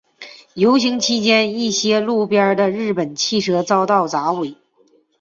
[0.55, 4.57] 游行期间一些路边的日本汽车遭到砸毁。